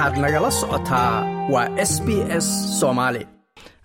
waxaad 0.00 0.18
nagala 0.24 0.50
socotaa. 0.60 1.14
Waa 1.52 1.68
s 1.90 1.92
b 2.06 2.08
s 2.44 2.46
soomaali 2.80 3.22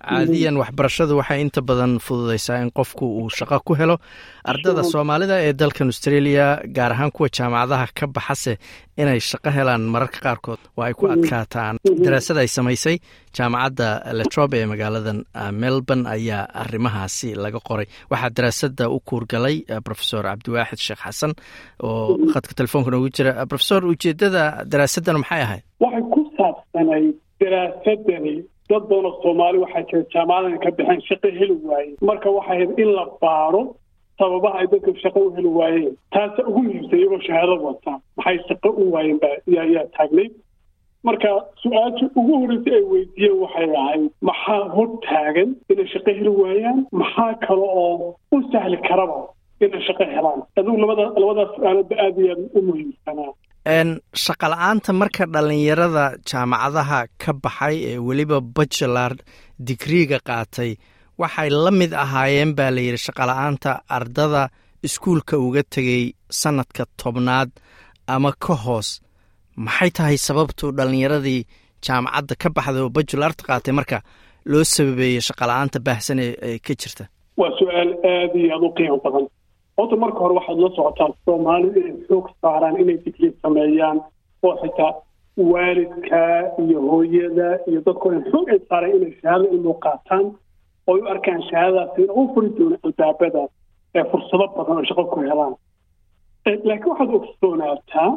caadiyan 0.09 0.55
waxbarashadu 0.61 1.13
waxay 1.19 1.39
inta 1.45 1.61
badan 1.69 1.93
fududaysaa 2.05 2.61
in 2.63 2.69
qofku 2.77 3.05
uu 3.19 3.29
shaqo 3.37 3.59
ku 3.67 3.73
helo. 3.79 3.95
Ardada 4.51 4.83
soomaalida 4.91 5.35
ee 5.47 5.53
dalkan 5.61 5.87
australia 5.93 6.45
gaar 6.77 6.91
ahaan 6.95 7.11
kuwa 7.15 7.29
jaamacadaha 7.37 7.87
ka 7.97 8.05
baxase 8.15 8.53
inay 9.01 9.19
shaqo 9.29 9.49
helaan 9.57 9.81
mararka 9.93 10.19
qaarkood 10.25 10.61
waa 10.77 10.87
ay 10.89 10.93
ku 10.99 11.05
adkaataan. 11.15 11.75
Daraasad 12.05 12.37
ay 12.43 12.47
samaysay 12.57 12.97
jaamacadda 13.37 13.87
letrobe 14.19 14.55
ee 14.61 14.65
magaaladan 14.73 15.19
melbourne 15.61 16.05
ayaa 16.15 16.43
arrimahaasi 16.63 17.29
laga 17.43 17.59
qoray. 17.67 17.87
Waxaa 18.11 18.29
daraasada 18.37 18.85
u 18.95 18.99
kuurgalay 19.09 19.57
rofesor 19.89 20.23
cabdiwaaxid 20.29 20.79
sheekh 20.87 21.01
xasan 21.05 21.31
oo 21.83 22.17
khadka 22.33 22.53
telefoonka 22.59 22.89
noogu 22.93 23.09
jira. 23.15 23.31
Rofesor 23.51 23.81
ujeedada 23.91 24.43
daraasaddan 24.71 25.17
maxay 25.23 25.41
ahayd? 25.47 25.63
Waxay 25.83 26.03
ku 26.13 26.21
saabsanayd 26.37 27.07
daraasadani 27.41 28.35
dad 28.69 28.83
badan 28.89 29.05
oo 29.09 29.21
soomaali 29.23 29.57
waxaa 29.63 29.83
jira 29.89 30.03
jaamacadahan 30.13 30.59
ka 30.65 30.69
baxeen 30.77 31.01
shaqo 31.09 31.27
heli 31.39 31.55
waaye. 31.69 31.91
Marka 32.09 32.29
waxay 32.37 32.55
ahayd 32.57 32.79
in 32.83 32.89
la 32.97 33.05
baaro 33.23 33.61
sababaha 34.19 34.59
ay 34.61 34.67
dadka 34.73 34.91
shaqo 35.03 35.19
u 35.27 35.33
heli 35.37 35.51
waayeen 35.59 35.93
taasa 36.15 36.41
ugu 36.49 36.61
muhiimsan 36.67 36.99
iyagoo 36.99 37.21
shahaado 37.27 37.55
wata. 37.67 37.93
Maxay 38.17 38.37
shaqo 38.49 38.69
u 38.81 38.91
waayeen 38.95 39.19
ba 39.23 39.29
yaa 39.55 39.85
taagnay. 39.97 40.29
Marka 41.07 41.29
su'aasha 41.61 42.05
ugu 42.19 42.33
horreysay 42.41 42.73
ay 42.79 42.85
weydiiyeen 42.93 43.37
waxay 43.43 43.67
ahayd 43.81 44.05
maxaa 44.29 44.61
hor 44.75 44.87
taagan 45.07 45.49
inay 45.71 45.87
shaqo 45.93 46.11
heli 46.19 46.31
waayaan? 46.41 46.79
Maxaa 47.01 47.33
kale 47.45 47.65
oo 47.83 48.15
u 48.35 48.37
sahli 48.51 48.77
karaba 48.87 49.19
inay 49.65 49.81
shaqo 49.87 50.03
helaan? 50.15 50.39
Adigu 50.57 50.77
labada 50.83 51.05
labadaas 51.21 51.51
su'aalada 51.57 51.95
aada 52.05 52.21
iyo 52.25 52.33
aad 52.35 52.43
u 52.57 52.61
muhiimsanaa 52.69 53.31
shaqa 53.69 54.47
la'aanta 54.53 54.91
marka 55.01 55.25
dhallinyarada 55.33 56.05
jaamacadaha 56.29 56.99
ka 57.21 57.31
baxay 57.43 57.75
ee 57.91 57.97
weliba 58.07 58.37
bachelar 58.55 59.11
digriiga 59.67 60.19
qaatay 60.29 60.71
waxay 61.21 61.49
la 61.63 61.71
mid 61.79 61.91
ahaayeen 62.03 62.51
baa 62.57 62.69
la 62.75 62.81
yidhi 62.87 62.99
shaqala-aanta 63.07 63.71
ardada 63.97 64.43
iskuulka 64.87 65.35
uga 65.45 65.63
tegay 65.73 66.03
sanadka 66.41 66.83
tobnaad 67.01 67.49
ama 68.13 68.31
ka 68.43 68.53
hoos. 68.63 68.89
Maxay 69.65 69.89
tahay 69.97 70.17
sababtu 70.27 70.65
dhallinyaradii 70.77 71.41
jaamacadda 71.85 72.33
ka 72.41 72.49
baxday 72.55 72.81
oo 72.85 72.89
bachelarta 72.97 73.41
qaatay 73.49 73.73
marka 73.79 73.97
loo 74.51 74.63
sababeeyey 74.73 75.21
shaqala-aanta 75.27 75.77
baahsan 75.87 76.19
ee 76.21 76.59
ka 76.65 76.73
jirta? 76.81 77.03
Waa 77.39 77.49
su'aal 77.59 77.89
aada 78.09 78.37
iyo 78.41 78.53
aada 78.55 78.65
u 78.69 78.73
qiimo 78.77 78.97
badan 79.05 79.25
horta 79.77 79.95
marka 80.03 80.19
hore 80.23 80.33
waxaad 80.39 80.59
la 80.63 80.69
socotaa 80.77 81.09
soomaalidu 81.25 81.79
inay 81.79 81.97
xoog 82.07 82.25
saaraan 82.41 82.77
inay 82.81 82.97
digri 83.05 83.29
sameeyaan 83.43 83.97
oo 84.45 84.53
xitaa 84.61 84.91
waalidka 85.51 86.21
iyo 86.63 86.79
hooyada 86.91 87.47
iyo 87.69 87.79
dadkoo 87.85 88.11
dhan 88.11 88.23
xoog 88.31 88.47
ay 88.53 88.59
saaraan 88.69 88.95
inay 88.97 89.13
shahaado 89.21 89.45
ilmu 89.55 89.73
qaataan 89.85 90.25
oo 90.87 90.95
u 91.01 91.05
arkaan 91.13 91.41
shahaadadaas 91.49 91.97
in 92.03 92.09
u 92.19 92.21
furi 92.33 92.49
doono 92.57 92.77
albaabada 92.87 93.41
ee 93.97 94.03
fursado 94.11 94.45
badan 94.57 94.77
oo 94.79 94.83
shaqo 94.89 95.03
ku 95.13 95.19
helaan. 95.27 95.53
Laakiin 96.67 96.89
waxaad 96.91 97.11
ogsoonaataa 97.19 98.09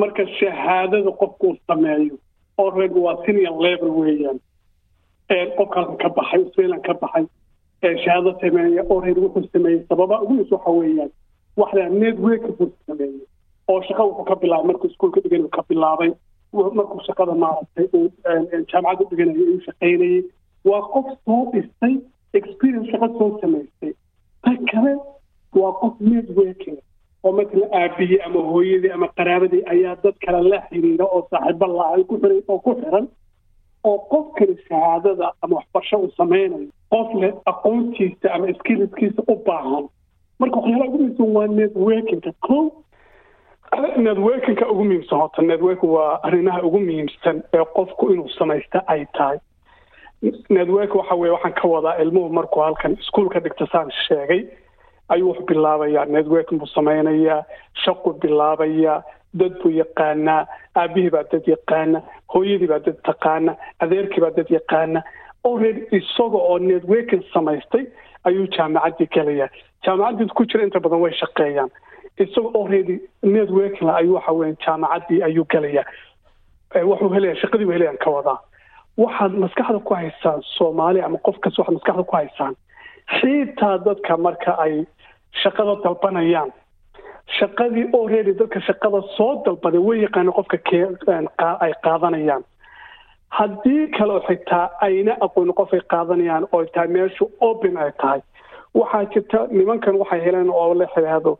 marka 0.00 0.22
shahaadada 0.38 1.10
qofku 1.20 1.44
uu 1.48 1.56
sameeyo 1.68 2.14
oo 2.60 2.70
reeg 2.78 2.94
waa 3.04 3.16
senior 3.26 3.54
level 3.66 3.90
weeyaan 4.00 4.38
qofka 5.56 5.76
halkan 5.80 5.96
ka 6.02 6.08
baxay 6.16 6.40
australian 6.44 6.82
ka 6.86 6.94
baxay 7.02 7.24
shahaado 8.04 8.30
sameeya 8.40 8.82
oo 8.90 9.00
reer 9.04 9.18
wuxuu 9.24 9.48
sameeyey 9.52 9.80
sababa 9.88 10.20
ugu 10.22 10.34
is 10.42 10.50
waxa 10.56 10.70
weeyaan 10.78 11.10
waxdaa 11.60 11.88
network 12.02 12.44
buu 12.58 12.70
sameeyey 12.86 13.20
oo 13.72 13.80
shaqa 13.88 14.02
wuxuu 14.08 14.24
ka 14.30 14.36
bilaabay 14.42 14.66
markuu 14.70 14.88
iskuolka 14.92 15.20
dhiganay 15.24 15.48
ka 15.56 15.62
bilaabay 15.68 16.10
markuu 16.78 17.00
shaqada 17.08 17.34
maaragtay 17.44 17.86
uu 17.98 18.08
jaamacadda 18.72 19.10
dhiganayay 19.10 19.48
uu 19.54 19.60
shaqaynayay 19.68 20.22
waa 20.70 20.82
qof 20.94 21.06
soo 21.26 21.40
dhistay 21.54 21.94
experience 22.40 22.90
shaqa 22.94 23.08
soo 23.18 23.30
samaystay 23.42 23.92
ta 24.44 24.50
kale 24.72 24.92
waa 25.60 25.72
qof 25.82 25.94
networking 26.12 26.78
oo 27.26 27.32
matala 27.38 27.66
aabiyey 27.82 28.20
ama 28.26 28.40
hooyadii 28.50 28.90
ama 28.96 29.08
qaraabadii 29.18 29.62
ayaa 29.74 29.96
dad 30.04 30.16
kale 30.26 30.40
la 30.52 30.58
xiriira 30.68 31.04
oo 31.16 31.22
saaxiibo 31.30 31.66
la-ay 31.78 32.04
ku 32.10 32.18
xiray 32.22 32.40
oo 32.52 32.58
ku 32.66 32.74
xiran 32.80 33.06
oo 33.90 33.98
qofkani 34.12 34.56
shahaadada 34.68 35.32
ama 35.42 35.56
waxbarasho 35.60 35.96
uu 36.04 36.12
sameynayo 36.20 36.68
qof 36.94 37.08
leh 37.22 37.32
aqoontiisa 37.52 38.26
ama 38.34 38.52
skiliskiisa 38.58 39.22
u 39.28 39.36
baahan 39.46 39.84
marka 40.38 40.56
waxyaalaha 40.60 40.88
ugu 40.88 40.98
muhiimsan 40.98 41.34
waa 41.36 41.46
networkinga 41.60 42.32
ko 42.46 42.58
networkinga 44.06 44.66
ugu 44.72 44.84
muhiimsan 44.84 45.18
horta 45.20 45.42
networking 45.42 45.90
waa 45.96 46.20
arrimaha 46.22 46.62
ugu 46.62 46.80
muhiimsan 46.80 47.42
ee 47.54 47.64
qofku 47.76 48.10
inuu 48.12 48.28
samaysta 48.38 48.82
ay 48.86 49.06
tahay. 49.16 49.38
Network 50.48 50.94
waxa 50.94 51.14
weye 51.14 51.32
waxaan 51.32 51.52
ka 51.60 51.68
wadaa 51.68 51.96
ilmuhu 52.02 52.28
markuu 52.38 52.62
halkan 52.62 52.92
iskuolka 53.00 53.40
dhigta 53.40 53.66
saan 53.72 53.90
sheegay. 54.06 54.42
Ayuu 55.08 55.28
wax 55.30 55.40
bilaabayaa 55.48 56.04
networking 56.04 56.58
buu 56.58 56.66
sameynayaa 56.66 57.42
shaqu 57.84 58.12
bilaabayaa 58.22 59.02
dad 59.34 59.52
buu 59.62 59.70
yaqaanaa 59.70 60.46
aabihii 60.76 61.10
baa 61.10 61.22
dad 61.32 61.44
yaqaana 61.54 62.02
hooyadii 62.34 62.66
baa 62.72 62.78
dad 62.86 62.98
taqaana 63.08 63.56
adeerkii 63.80 64.20
baa 64.24 64.30
dad 64.36 64.50
yaqaana 64.50 65.02
already 65.50 65.80
isaga 65.98 66.38
oo 66.50 66.58
networking 66.58 67.22
samaystay 67.34 67.84
ayuu 68.28 68.46
jaamacaddii 68.56 69.08
gelayaa. 69.16 69.48
Jaamacaddii 69.84 70.28
ku 70.36 70.44
jira 70.50 70.64
inta 70.66 70.80
badan 70.80 71.00
way 71.04 71.12
shaqeeyaan. 71.20 71.70
Isaga 72.24 72.50
already 72.60 72.96
networking 73.22 73.88
ayuu 73.98 74.14
waxa 74.18 74.32
weya 74.32 74.56
jaamacaddii 74.66 75.22
ayuu 75.28 75.44
gelayaa. 75.54 75.84
Wuxuu 76.90 77.12
helaya 77.14 77.36
shaqadii 77.42 77.64
buu 77.66 77.72
helayaan 77.78 77.98
ka 78.04 78.10
wadaa. 78.10 78.38
Waxaad 78.98 79.32
maskaxda 79.42 79.78
ku 79.84 79.94
haysaan 79.94 80.40
soomaali 80.56 81.00
ama 81.02 81.18
qof 81.26 81.36
kasta 81.44 81.62
waxaad 81.62 81.74
maskaxda 81.78 82.04
ku 82.10 82.16
haysaan 82.16 82.54
xiitaa 83.20 83.78
dadka 83.86 84.16
marka 84.16 84.52
ay 84.64 84.84
shaqada 85.42 85.74
dalbanayaan. 85.84 86.50
Shaqadii 87.38 87.84
already 87.94 88.32
dadka 88.40 88.60
shaqada 88.60 89.00
soo 89.16 89.42
dalbaday 89.46 89.78
way 89.88 89.98
yaqaana 90.06 90.32
qofka 90.32 90.58
ay 91.64 91.72
qaadanayaan 91.84 92.42
haddii 93.38 93.86
kaleo 93.98 94.20
xitaa 94.28 94.70
ayna 94.86 95.12
aqooni 95.26 95.52
qof 95.60 95.72
ay 95.74 95.80
qaadanayaan 95.92 96.44
oo 96.52 96.64
tahay 96.74 96.88
meeshu 96.96 97.24
open 97.40 97.76
ay 97.76 97.92
tahay 98.02 98.20
waxaa 98.74 99.04
jirta 99.14 99.38
nimankan 99.58 99.96
waxay 100.02 100.20
heleen 100.26 100.50
oo 100.50 100.74
la 100.74 100.86
yidhaahdo 100.96 101.38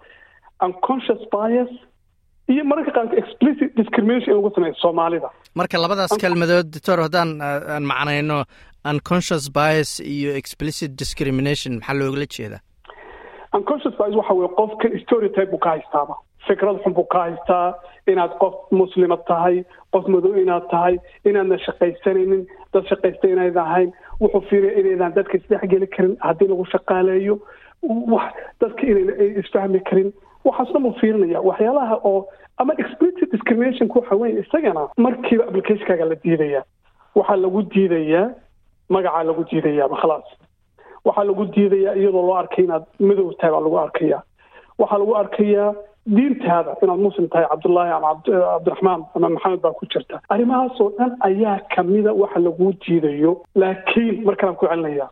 unconscious 0.67 1.23
bias 1.35 1.71
iyo 2.53 2.65
mararka 2.65 2.91
qaarka 2.97 3.17
explicit 3.23 3.71
discrimination 3.81 4.31
in 4.35 4.37
lagu 4.43 4.51
sameeyo 4.55 4.75
soomaalida. 4.83 5.29
Marka 5.55 5.79
labadaas 5.83 6.13
kelmadood 6.23 6.67
doctor 6.75 6.99
haddaan 7.07 7.31
aan 7.43 7.85
macnayno 7.93 8.45
unconscious 8.93 9.45
bias 9.59 9.91
iyo 10.01 10.31
explicit 10.41 10.91
discrimination 11.03 11.73
maxaa 11.79 11.99
loogala 12.01 12.27
jeedaa? 12.37 12.61
Unconscious 13.59 13.95
bias 13.99 14.15
waxa 14.21 14.35
weye 14.39 14.51
qofkan 14.61 14.93
storytype 15.05 15.51
buu 15.53 15.59
ka 15.65 15.71
haystaaba 15.75 16.15
fikrad 16.49 16.79
xun 16.85 16.95
buu 16.99 17.05
ka 17.15 17.23
haystaa 17.27 17.75
inaad 18.13 18.33
qof 18.43 18.55
muslima 18.81 19.17
tahay 19.31 19.57
qof 19.97 20.07
madow 20.15 20.35
inaad 20.43 20.67
tahay 20.73 20.99
inaadna 21.31 21.59
shaqaysanaynin 21.67 22.43
dad 22.75 22.85
shaqaysta 22.93 23.29
inayd 23.35 23.57
ahayn 23.65 23.91
wuxuu 24.21 24.43
fiiraya 24.51 24.79
inaydan 24.83 25.15
dadka 25.19 25.39
isdhexgeli 25.41 25.87
karin 25.97 26.17
haddii 26.27 26.49
lagu 26.53 26.65
shaqaaleeyo 26.75 27.37
dadka 28.61 28.83
inayna 28.93 29.13
isfahmi 29.43 29.81
karin 29.91 30.13
waxaas 30.49 30.73
dhan 30.75 30.83
buu 30.87 30.95
fiirinaya 31.01 31.41
waxyaalaha 31.49 31.97
oo 32.11 32.21
ama 32.59 32.73
explicit 32.83 33.33
discriminationka 33.33 33.99
waxa 34.01 34.17
weye 34.23 34.41
isagana 34.43 34.83
markiiba 35.07 35.45
applicationkaaga 35.49 36.05
la 36.11 36.15
diidaya 36.25 36.63
waxaa 37.19 37.37
lagu 37.45 37.63
diidayaa 37.75 38.27
magacaa 38.95 39.25
lagu 39.31 39.45
diidayaaba 39.51 39.97
khalaas 40.03 40.29
waxaa 41.07 41.25
lagu 41.31 41.45
diidayaa 41.57 41.95
iyadoo 42.01 42.25
loo 42.29 42.37
arkay 42.43 42.65
inaad 42.65 42.85
madow 43.09 43.29
tahay 43.41 43.53
baa 43.55 43.61
lagu 43.67 43.79
arkaya 43.87 44.19
waxaa 44.79 44.99
lagu 45.03 45.15
arkayaa 45.23 45.69
diintaada 46.07 46.77
inaad 46.83 47.01
muslim 47.07 47.29
tahay 47.29 47.47
cabdullaahi 47.51 47.93
ama 47.99 48.11
cabdiraxmaan 48.27 49.05
ama 49.15 49.29
maxamed 49.35 49.61
baa 49.65 49.73
ku 49.81 49.87
jirta. 49.95 50.21
Arrimahaasoo 50.29 50.91
dhan 50.99 51.17
ayaa 51.29 51.59
kamida 51.75 52.13
waxa 52.23 52.41
laguu 52.47 52.73
diidayo 52.87 53.33
laakiin 53.55 54.25
markalaan 54.25 54.57
ku 54.61 54.67
celinaya 54.71 55.09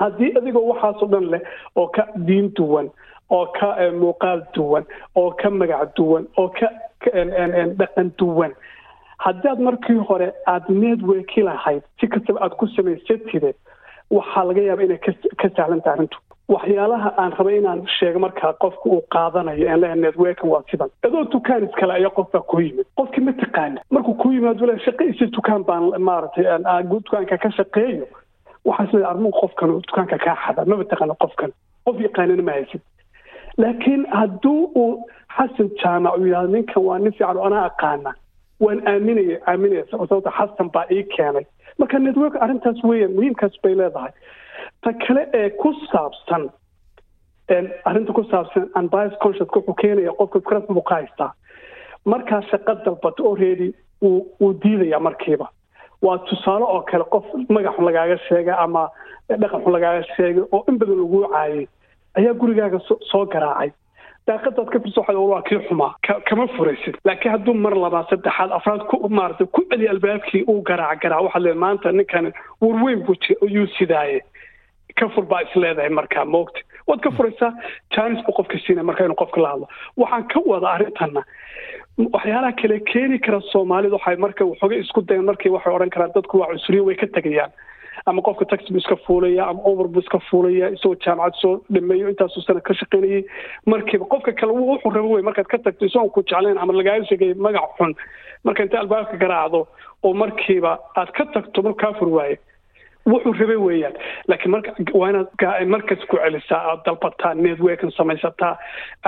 haddii 0.00 0.32
adigoo 0.38 0.64
waxaasoo 0.72 1.08
dhan 1.14 1.26
leh 1.34 1.42
oo 1.76 1.86
ka 1.96 2.06
diin 2.26 2.50
duwan 2.56 2.90
oo 3.30 3.46
ka 3.58 3.68
muuqaal 4.00 4.42
duwan 4.54 4.84
oo 5.16 5.30
ka 5.42 5.50
magac 5.50 5.94
duwan 5.96 6.26
oo 6.38 6.48
ka 6.58 6.68
dhaqan 7.78 8.10
duwan 8.18 8.52
haddaad 9.24 9.58
markii 9.68 10.00
hore 10.08 10.32
aada 10.46 10.74
networki 10.82 11.42
lahayd 11.48 11.82
si 12.00 12.08
kastaba 12.08 12.40
aada 12.42 12.54
ku 12.60 12.66
samaysatide 12.76 13.54
waxaa 14.10 14.44
laga 14.48 14.62
yaaba 14.68 14.82
inay 14.84 14.98
ka 15.40 15.48
sahlantaha 15.56 15.94
arrintu 15.96 16.18
waxyaalaha 16.48 17.10
aan 17.18 17.32
rabay 17.38 17.58
inaan 17.58 17.82
sheego 17.98 18.18
markaa 18.18 18.52
qofka 18.62 18.86
uu 18.90 19.02
qaadanayo 19.14 19.66
en 19.68 19.80
leeyahay 19.80 20.00
networking 20.00 20.50
waa 20.50 20.62
sidan. 20.70 20.90
Adoo 21.06 21.24
dukaan 21.32 21.64
iskale 21.64 21.92
ayaa 21.94 22.10
qof 22.10 22.30
baa 22.32 22.60
yimid. 22.60 22.86
Qofkii 22.98 23.24
ma 23.24 23.32
taqaana 23.32 23.80
markuu 23.90 24.14
ku 24.14 24.30
yimaado 24.32 24.66
le 24.66 24.78
shaqa 24.86 25.04
isi 25.04 25.26
dukaan 25.36 25.64
baan 25.64 25.90
maaragtay 25.98 26.44
dukaanka 26.90 27.38
ka 27.38 27.50
shaqeeyo 27.58 28.06
waxaa 28.64 28.84
isleedahay 28.86 29.10
armuhu 29.14 29.32
qofkan 29.40 29.70
dukaanka 29.86 30.18
kaa 30.18 30.36
xada. 30.46 30.64
Maba 30.64 30.84
taqaana 30.84 31.14
qofkan. 31.22 31.50
Qof 31.86 31.96
yaqaanana 32.00 32.42
ma 32.42 32.52
haysid. 32.52 32.80
Laakiin 33.58 34.06
hadduu 34.10 34.70
uu 34.76 35.06
xasan 35.36 35.70
jaamac 35.82 36.16
uu 36.18 36.26
yidhahdo 36.26 36.48
ninkan 36.52 36.82
waa 36.84 36.98
nin 36.98 37.12
fiican 37.12 37.38
anaa 37.46 37.64
aqaana. 37.70 38.12
Waan 38.60 38.80
aaminaya 38.86 39.38
aaminaya 39.46 39.84
sababta 39.90 40.30
xasan 40.38 40.70
baa 40.74 40.86
ii 40.90 41.02
keenay. 41.16 41.44
Marka 41.78 41.98
network 41.98 42.34
arrintaas 42.36 42.84
weeyaan 42.84 43.14
muhiimkaas 43.16 43.54
bay 43.62 43.74
leedahay 43.74 44.12
ta 44.82 44.92
kale 45.06 45.22
ee 45.34 45.50
ku 45.50 45.72
saabsan 45.92 46.50
arrinta 47.84 48.12
ku 48.12 48.22
saabsan 48.30 48.68
unbias 48.76 49.12
conscious 49.22 49.48
wuxuu 49.54 49.74
keenaya 49.80 50.12
qofka 50.18 50.38
fikrad 50.40 50.66
buu 50.68 50.82
haystaa 50.90 51.32
markaa 52.04 52.40
shaqa 52.50 52.74
dalbato 52.84 53.26
already 53.30 53.72
uu 54.02 54.52
diidaya 54.62 54.98
markiiba. 55.00 55.46
Waa 56.02 56.18
tusaale 56.18 56.64
oo 56.64 56.80
kale 56.82 57.04
qof 57.12 57.24
magac 57.48 57.76
xun 57.76 57.84
lagaaga 57.84 58.16
sheegay 58.28 58.54
ama 58.58 58.88
dhaqan 59.28 59.62
xun 59.64 59.72
lagaaga 59.72 60.02
sheegay 60.16 60.42
oo 60.52 60.64
in 60.68 60.78
badan 60.78 60.98
laguu 61.02 61.28
caayay 61.32 61.66
ayaa 62.18 62.34
gurigaaga 62.40 62.78
soo 63.10 63.26
garaacay. 63.26 63.70
Daaqadaad 64.26 64.68
ka 64.72 64.78
firso 64.82 65.00
waxaad 65.00 65.16
waa 65.18 65.42
kii 65.42 65.60
xumaa 65.68 65.94
kama 66.28 66.46
furaysid. 66.56 66.94
Laakiin 67.04 67.32
hadduu 67.34 67.54
mar 67.54 67.74
labaa 67.84 68.06
saddexaad 68.10 68.50
afraad 68.58 68.82
ku 68.90 69.08
maarata 69.08 69.46
ku 69.46 69.62
celi 69.70 69.88
albaabkii 69.88 70.42
uu 70.50 70.62
garaac 70.62 70.98
garaac 71.02 71.22
waxaad 71.26 71.42
leedahay 71.42 71.60
maanta 71.64 71.92
ninkan 71.92 72.32
warweyn 72.60 73.02
buu 73.06 73.14
yuu 73.56 73.66
sidaaye 73.78 74.20
ka 75.00 75.08
fur 75.14 75.24
baa 75.32 75.40
is 75.46 75.54
leedahay 75.56 75.90
markaa 75.90 76.24
moogta. 76.24 76.60
Waad 76.88 77.00
ka 77.04 77.10
furaysaa 77.16 77.52
janis 77.96 78.22
buu 78.26 78.34
qofka 78.40 78.58
siinaya 78.66 78.84
markaa 78.90 79.04
inuu 79.08 79.18
qofka 79.22 79.40
la 79.44 79.50
hadlo. 79.52 79.66
Waxaan 79.96 80.28
ka 80.32 80.40
wada 80.46 80.68
arrintanna 80.74 81.22
waxyaalaha 81.98 82.52
kale 82.60 82.80
keeni 82.92 83.18
kara 83.18 83.40
soomaalida 83.52 83.96
waxay 83.98 84.16
marka 84.16 84.44
waxooga 84.50 84.76
isku 84.82 85.02
dayan 85.02 85.24
markii 85.30 85.52
waxay 85.56 85.74
odhan 85.76 85.90
karaan 85.90 86.12
dadku 86.14 86.38
waa 86.40 86.48
cusuriye 86.54 86.84
way 86.86 86.94
ka 86.96 87.06
tegayaan 87.06 87.52
ama 88.06 88.22
qofka 88.26 88.44
taxi 88.50 88.72
buu 88.72 88.80
iska 88.82 88.96
fuulaya 89.06 89.44
ama 89.50 89.60
over 89.70 89.86
buu 89.88 90.00
iska 90.00 90.18
fuulaya 90.30 90.70
isagoo 90.76 90.96
jaamacad 91.04 91.34
soo 91.42 91.52
dhameeyo 91.74 92.08
intaasuu 92.12 92.42
sana 92.46 92.60
ka 92.60 92.74
shaqaynayay 92.80 93.22
markiiba 93.66 94.04
qofka 94.14 94.32
kale 94.40 94.52
wuxuu 94.52 94.90
rabo 94.96 95.10
wey 95.14 95.22
markaad 95.28 95.46
ka 95.52 95.58
tagto 95.58 95.86
isagoon 95.86 96.10
ku 96.10 96.22
jeclayn 96.32 96.58
ama 96.58 96.72
lagaaga 96.72 97.04
sheegay 97.10 97.34
magac 97.34 97.76
xun. 97.78 97.92
Marka 98.44 98.62
inta 98.66 98.80
albaabka 98.80 99.16
garaacdo 99.22 99.60
oo 100.02 100.14
markiiba 100.14 100.72
aad 100.96 101.12
ka 101.18 101.24
tagto 101.36 101.62
markuu 101.62 101.92
fur 102.00 102.08
waaye 102.16 102.38
wuxuu 103.10 103.32
rabay 103.40 103.56
weeyaan. 103.66 103.94
Laakiin 104.28 104.50
marka 104.54 104.70
waa 105.00 105.08
inaad 105.10 105.28
markas 105.74 106.02
ku 106.10 106.16
celisaa 106.22 106.60
aad 106.70 106.80
dalbataa 106.86 107.34
networkin 107.34 107.90
samaysataa 107.98 108.54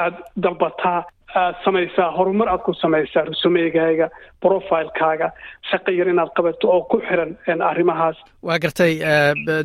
aad 0.03 0.15
dalbataa 0.45 1.01
aad 1.43 1.55
samaysaa 1.65 2.11
horumar 2.17 2.49
aad 2.49 2.63
ku 2.67 2.73
samaysaa 2.83 3.25
rusumeygaaga 3.31 4.07
profilekaaga 4.43 5.29
shaqo 5.71 5.91
yar 5.99 6.09
inaad 6.13 6.31
qabato 6.37 6.67
oo 6.75 6.83
ku 6.91 6.97
xiran 7.09 7.31
arrimahaas. 7.71 8.17
Waa 8.43 8.59
gartay 8.65 8.93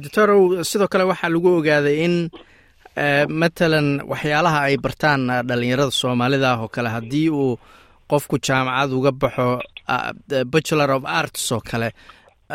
doctorow 0.04 0.42
sidoo 0.70 0.88
kale 0.92 1.04
waxaa 1.12 1.30
lagu 1.34 1.50
ogaaday 1.60 1.98
in 2.06 2.16
matalan 3.42 3.88
waxyaalaha 4.12 4.60
ay 4.68 4.76
bartaan 4.86 5.22
dhalinyarada 5.48 5.92
soomaalida 6.02 6.50
ah 6.54 6.62
oo 6.64 6.68
kale 6.76 6.90
haddii 6.96 7.30
uu 7.30 7.60
qofku 8.12 8.36
jaamacad 8.48 8.92
uga 8.98 9.12
baxo 9.22 9.48
bachelor 10.54 10.92
of 10.98 11.04
arts 11.06 11.52
oo 11.52 11.62
kale 11.72 11.90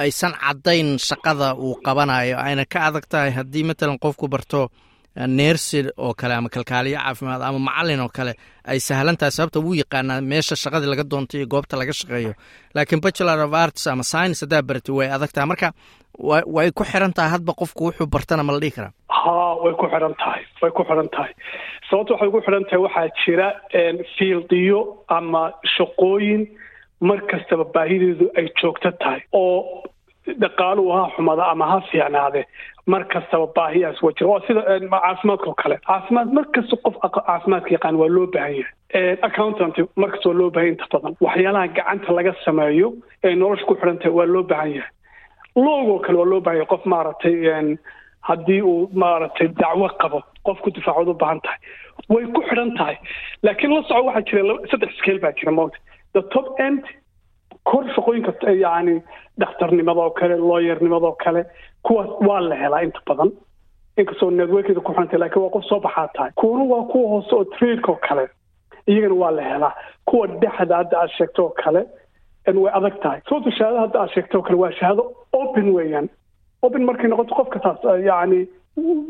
aysan 0.02 0.32
caddayn 0.43 0.88
shaqada 1.08 1.49
uu 1.64 1.75
qabanayo 1.87 2.37
ayna 2.46 2.64
ka 2.73 2.79
adag 2.88 3.05
tahay 3.12 3.31
haddii 3.38 3.64
matalan 3.70 3.99
qofku 4.05 4.26
barto 4.35 4.61
neersid 5.38 5.87
oo 6.05 6.12
kale 6.20 6.35
ama 6.35 6.49
kalkaaliyo 6.55 6.99
caafimaad 6.99 7.43
ama 7.49 7.58
macalin 7.69 8.00
oo 8.05 8.08
kale 8.17 8.32
ay 8.70 8.79
sahlan 8.88 9.17
tahay 9.20 9.31
sababta 9.37 9.58
wuu 9.64 9.75
yaqaanaa 9.82 10.20
meesha 10.31 10.56
shaqadii 10.62 10.91
laga 10.93 11.05
doonto 11.12 11.35
iyo 11.38 11.46
goobta 11.52 11.75
laga 11.81 11.93
shaqeeyo. 12.00 12.32
Laakiin 12.75 13.00
bachelor 13.05 13.38
of 13.46 13.52
arts 13.64 13.87
ama 13.93 14.02
science 14.12 14.38
haddaa 14.44 14.62
baratay 14.69 14.94
way 14.99 15.08
adag 15.17 15.31
tahay. 15.35 15.46
Marka 15.52 15.69
way 16.56 16.69
ku 16.79 16.82
xiran 16.90 17.12
tahay 17.17 17.31
hadba 17.35 17.52
qofku 17.61 17.81
wuxuu 17.87 18.06
bartana 18.14 18.43
ma 18.47 18.52
la 18.55 18.58
dhihi 18.62 18.75
karaa? 18.76 18.93
Ha 19.20 19.35
way 19.64 19.75
ku 19.81 19.87
xiran 19.93 20.14
tahay 20.23 20.43
way 20.62 20.70
ku 20.76 20.82
xiran 20.88 21.08
tahay. 21.14 21.31
Sababta 21.88 22.12
waxay 22.14 22.31
ku 22.35 22.40
xiran 22.47 22.64
tahay 22.69 22.81
waxaa 22.87 23.06
jira 23.23 23.49
fieldiyo 24.19 24.79
ama 25.19 25.43
shaqooyin 25.76 26.43
mar 27.08 27.18
kastaba 27.30 27.64
baahideedu 27.74 28.26
ay 28.38 28.46
joogto 28.60 28.90
tahay 29.02 29.20
oo 29.32 29.82
dhaqaaluhu 30.42 30.92
ha 30.96 31.02
xumada 31.16 31.44
ama 31.52 31.66
ha 31.70 31.78
fiicnaade 31.90 32.40
mar 32.92 33.02
kastaba 33.14 33.46
baahiyaas 33.56 33.98
waa 34.04 34.12
jira. 34.18 34.30
Waa 34.30 34.40
sida 34.46 34.62
caafimaadka 34.94 35.48
oo 35.50 35.54
kale. 35.62 35.76
Caafimaad 35.88 36.32
mar 36.36 36.44
kasta 36.54 36.76
qof 36.86 36.94
caafimaadka 37.16 37.70
yaqaan 37.76 37.96
waa 38.00 38.08
loo 38.16 38.26
baahan 38.34 38.54
yahay. 38.60 39.16
Accountant 39.28 39.76
mar 40.02 40.10
kasta 40.14 40.28
waa 40.30 40.38
loo 40.40 40.50
baahan 40.56 40.68
inta 40.74 40.86
badan. 40.92 41.16
Waxyaalaha 41.26 41.68
gacanta 41.78 42.12
laga 42.18 42.32
sameeyo 42.44 42.88
ee 43.24 43.34
nolosha 43.42 43.66
ku 43.68 43.74
xidhan 43.80 43.98
tahay 44.02 44.14
waa 44.18 44.26
loo 44.34 44.42
baahan 44.52 44.72
yahay. 44.78 44.92
Loogoo 45.64 45.98
kale 46.04 46.18
waa 46.22 46.30
loo 46.32 46.40
baahan 46.40 46.58
yahay 46.60 46.70
qof 46.74 46.84
maaragtay 46.94 47.36
haddii 48.28 48.60
uu 48.62 48.88
maaragtay 49.02 49.48
dacwo 49.60 49.88
qabo 50.02 50.18
qof 50.46 50.58
ku 50.64 50.70
difaacood 50.70 51.08
u 51.08 51.14
baahan 51.24 51.40
tahay. 51.44 51.58
Way 52.12 52.24
ku 52.36 52.40
xidhan 52.48 52.72
tahay. 52.78 52.96
Laakiin 53.42 53.74
la 53.76 53.82
soco 53.88 54.04
waxaa 54.08 54.24
jira 54.28 54.42
saddex 54.70 54.92
scale 55.00 55.20
baa 55.24 55.32
jira 55.40 55.52
mota 55.52 55.76
the 56.14 56.22
top 56.34 56.61
end 56.61 56.82
kor 57.64 57.84
shaqooyinka 57.94 58.32
yacni 58.64 59.02
dhakhtarnimada 59.40 60.00
oo 60.00 60.11
kale 60.11 60.37
looyernimada 60.37 61.06
oo 61.06 61.16
kale 61.25 61.44
kuwaas 61.82 62.11
waa 62.28 62.40
la 62.40 62.55
helaa 62.62 62.82
inta 62.87 63.00
badan. 63.06 63.31
Inkastoo 63.99 64.31
networkeeda 64.31 64.81
ku 64.81 64.93
xirantay 64.93 65.19
lakiin 65.19 65.43
waa 65.43 65.50
qof 65.55 65.64
soo 65.69 65.81
baxaa 65.81 66.08
tahay 66.14 66.31
kuwana 66.40 66.64
waa 66.72 66.84
kuwa 66.90 67.08
hoose 67.12 67.34
oo 67.37 67.44
tradeka 67.44 67.93
oo 67.93 67.99
kale 68.08 68.28
iyagana 68.87 69.14
waa 69.14 69.31
la 69.31 69.43
helaa. 69.43 69.75
Kuwa 70.05 70.26
dhexda 70.26 70.76
hadda 70.76 70.99
aad 71.00 71.11
sheegto 71.16 71.44
oo 71.44 71.55
kale 71.62 71.82
way 72.46 72.72
adag 72.78 73.00
tahay. 73.02 73.20
Sababta 73.28 73.50
shahaada 73.58 73.81
hadda 73.81 74.00
aad 74.00 74.11
sheegto 74.14 74.38
oo 74.38 74.43
kale 74.43 74.56
waa 74.58 74.72
shahaado 74.72 75.05
open 75.32 75.70
weeyaan. 75.75 76.08
Open 76.62 76.84
markay 76.84 77.08
noqoto 77.08 77.34
qofka 77.34 77.58
taas 77.61 77.78
yacni 78.05 78.46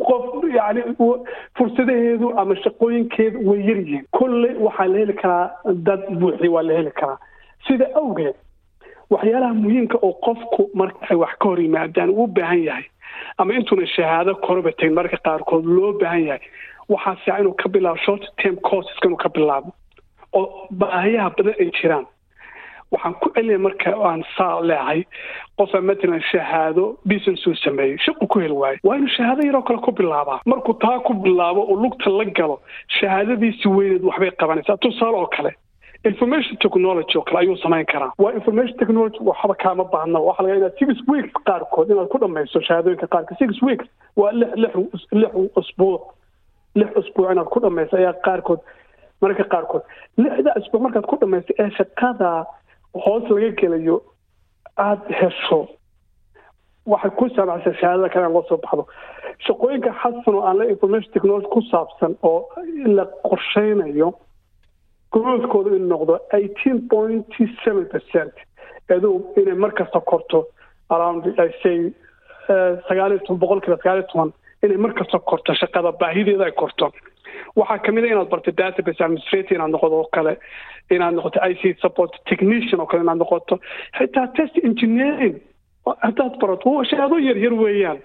qof 0.09 0.45
yani 0.55 0.83
fursadaheedu 1.59 2.31
ama 2.41 2.55
shaqooyinkeedu 2.65 3.39
way 3.49 3.61
yar 3.69 3.77
yihiin. 3.77 4.05
Kolley 4.19 4.55
waxaa 4.67 4.87
la 4.93 4.99
heli 4.99 5.15
karaa 5.15 5.51
dad 5.87 6.03
buuxi 6.21 6.49
waa 6.49 6.63
la 6.63 6.75
heli 6.79 6.91
karaa. 6.91 7.19
Sida 7.67 7.87
awgeed 8.01 8.35
waxyaalaha 9.11 9.55
muhiimka 9.55 9.99
oo 10.03 10.13
qofku 10.27 10.71
marka 10.75 11.07
ay 11.11 11.17
wax 11.17 11.33
ka 11.41 11.49
hor 11.49 11.61
yimaadaan 11.61 12.11
uu 12.11 12.27
baahan 12.27 12.63
yahay. 12.65 12.85
Ama 13.39 13.55
intuuna 13.55 13.87
shahaado 13.87 14.35
koraba 14.35 14.73
tagin 14.73 14.95
marka 14.95 15.17
qaarkood 15.25 15.65
loo 15.65 15.93
baahan 16.01 16.25
yahay. 16.29 16.43
Waxaa 16.89 17.17
fiican 17.25 17.41
inuu 17.41 17.55
ka 17.63 17.69
bilaabo 17.69 17.99
short 18.05 18.23
term 18.43 18.57
courseska 18.57 19.07
inuu 19.09 19.17
ka 19.17 19.29
bilaabo. 19.29 19.73
Oo 20.33 20.67
baahiyaha 20.71 21.31
badan 21.37 21.55
ay 21.61 21.71
jiraan 21.81 22.07
waxaan 22.93 23.15
ku 23.23 23.31
celinaya 23.35 23.59
marka 23.59 23.91
aan 24.11 24.23
saa 24.37 24.61
leehay 24.61 25.05
qofa 25.59 25.81
matalan 25.81 26.23
shahaado 26.31 26.85
business 27.07 27.47
uu 27.47 27.55
sameeyey 27.65 27.99
shaqu 28.07 28.27
ku 28.27 28.39
heli 28.41 28.55
waayo. 28.63 28.79
Waa 28.85 28.97
inuu 28.97 29.09
shahaado 29.17 29.43
yaroo 29.47 29.63
kale 29.63 29.79
ku 29.87 29.93
bilaabaa. 29.93 30.41
Markuu 30.47 30.75
taa 30.85 30.99
ku 31.07 31.15
bilaabo 31.15 31.61
oo 31.71 31.77
lugta 31.83 32.11
la 32.11 32.25
galo 32.25 32.61
shahaadadiisi 33.01 33.69
weyneed 33.69 34.03
waxbay 34.05 34.31
qabanaysaa. 34.41 34.77
Tusaale 34.77 35.17
oo 35.17 35.27
kale 35.37 35.53
information 36.05 36.57
technology 36.65 37.19
oo 37.19 37.23
kale 37.25 37.39
ayuu 37.39 37.57
samayn 37.57 37.87
karaa. 37.93 38.13
Waa 38.19 38.33
information 38.39 38.77
technology 38.79 39.19
waxba 39.21 39.55
kaama 39.55 39.85
baahna. 39.85 40.19
Waxa 40.21 40.43
laga 40.43 40.57
inaad 40.57 40.79
six 40.79 40.91
weeks 41.09 41.33
qaarkood 41.49 41.91
inaad 41.91 42.09
ku 42.13 42.19
dhamayso 42.19 42.61
shahaadooyinka 42.69 43.07
qaarka. 43.07 43.35
Six 43.39 43.63
weeks 43.63 43.87
waa 44.17 44.33
lix 44.33 44.51
lix 44.63 44.75
lix 45.13 45.33
usbuuc 45.57 46.03
lix 46.75 46.91
usbuuc 47.01 47.31
inaad 47.33 47.49
ku 47.55 47.61
dhamayso 47.61 47.97
ayaa 47.97 48.13
qaarkood 48.27 48.61
mararka 49.21 49.45
qaarkood. 49.55 49.83
Lixda 50.19 50.53
usbuuc 50.61 50.83
markaad 50.87 51.07
ku 51.11 51.17
dhamayso 51.23 51.53
ee 51.59 51.71
shaqada 51.79 52.45
hoos 52.95 53.25
laga 53.31 53.51
gelayo 53.61 53.97
aada 54.77 55.15
hesho. 55.21 55.69
Waxay 56.87 57.11
ku 57.19 57.29
saamacsaa 57.37 57.75
shahaadada 57.81 58.09
kale 58.13 58.25
aan 58.27 58.33
loo 58.37 58.45
soo 58.49 58.59
baxdo. 58.65 58.85
Shaqooyinka 59.47 59.91
xasan 60.03 60.35
oo 60.35 60.43
aan 60.49 60.59
la 60.59 60.65
information 60.75 61.13
technology 61.13 61.49
ku 61.55 61.61
saabsan 61.71 62.13
oo 62.23 62.49
la 62.97 63.05
qorsheynayo 63.29 64.09
growthkooda 65.13 65.71
inuu 65.77 65.89
noqdo 65.95 66.15
eighteen 66.37 66.79
point 66.89 67.27
seven 67.65 67.87
percent. 67.93 68.33
Aduu 68.91 69.33
inay 69.41 69.55
markasta 69.65 70.01
korto 70.11 70.47
around 70.91 71.25
say 71.63 71.79
sagaal 72.89 73.13
iyo 73.15 73.21
toban 73.27 73.41
boqolkiiba 73.43 73.77
sagaal 73.83 73.99
iyo 74.03 74.09
toban 74.13 74.31
inay 74.65 74.77
markasta 74.77 75.19
korto 75.19 75.55
shaqada 75.61 75.93
baahideeda 76.01 76.45
ay 76.45 76.53
korto 76.53 76.93
waxaa 77.57 77.79
ka 77.87 77.93
mid 77.93 78.05
a 78.05 78.09
inaad 78.15 78.31
barto 78.35 78.51
database 78.63 79.01
administrator 79.05 79.55
inaad 79.57 79.71
noqoto 79.77 79.97
oo 80.03 80.09
kale 80.17 80.37
inaad 80.91 81.15
noqoto 81.19 81.39
i 81.51 81.55
c 81.61 81.75
support 81.85 82.13
technician 82.31 82.81
oo 82.81 82.87
kale 82.87 83.03
inaad 83.07 83.19
noqoto. 83.25 83.59
Xitaa 83.99 84.27
test 84.37 84.57
engineering 84.65 85.37
haddaad 86.07 86.39
barato 86.43 86.71
shahaado 86.91 87.19
yar 87.29 87.37
yar 87.45 87.55
weeyaan. 87.65 87.99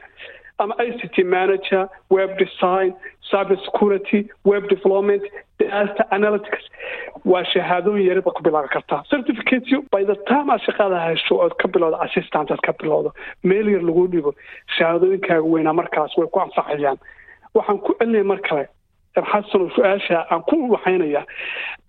Ama 0.59 0.75
i 0.83 0.91
c 0.99 1.07
t 1.15 1.23
manager 1.23 1.87
web 2.09 2.31
design 2.37 2.91
cyber 3.31 3.55
security 3.65 4.19
web 4.43 4.67
development 4.73 5.23
data 5.59 6.03
analytics 6.17 6.65
waa 7.31 7.43
shahaadooyin 7.53 8.07
yari 8.09 8.21
ku 8.21 8.43
bilaabi 8.43 8.67
kartaa. 8.75 9.03
Certificate 9.11 9.63
by 9.95 10.03
the 10.09 10.15
time 10.31 10.49
aad 10.51 10.61
shaqada 10.67 10.99
hesho 11.07 11.39
ood 11.45 11.55
ka 11.61 11.67
bilowdo 11.75 11.97
assistant 12.05 12.51
aad 12.51 12.59
ka 12.67 12.73
bilowdo 12.81 13.13
meel 13.43 13.69
yar 13.75 13.81
lagu 13.89 14.03
dhigo 14.11 14.31
shahaadooyinkaaga 14.77 15.47
weynaa 15.53 15.73
markaas 15.81 16.17
way 16.17 16.27
ku 16.27 16.39
anfacayaan. 16.45 16.99
Waxaan 17.55 17.79
ku 17.85 17.95
celinaya 17.99 18.23
mar 18.31 18.39
kale 18.49 18.65
xasan 19.15 19.61
oo 19.61 19.69
su'aasha 19.75 20.25
aan 20.31 20.41
ku 20.49 20.55
waxaynayaa 20.73 21.25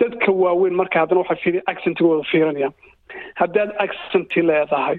dadka 0.00 0.32
waaweyn 0.32 0.74
marka 0.80 1.00
haddana 1.00 1.36
fiiri 1.42 1.60
accentigooda 1.72 2.24
fiirinayaan 2.32 2.74
haddaad 3.40 3.70
accenti 3.84 4.42
leedahay 4.50 4.98